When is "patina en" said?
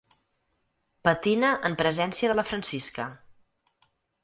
1.07-1.77